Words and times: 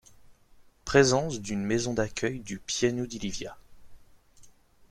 Présence 0.83 1.39
d'une 1.41 1.63
maison 1.63 1.93
d'accueil 1.93 2.39
du 2.39 2.57
Pianu 2.57 3.05
di 3.07 3.19
Livia. 3.19 3.55